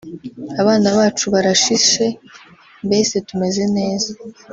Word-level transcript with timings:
abana 0.61 0.87
bacu 0.97 1.25
barashishe 1.33 2.05
mbese 2.85 3.15
tumeze 3.27 3.63
neza 3.77 4.11